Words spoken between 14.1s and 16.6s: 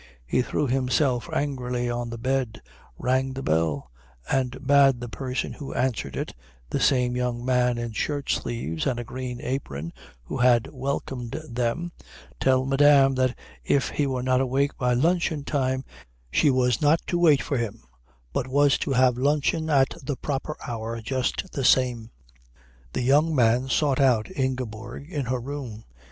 not awake by luncheon time she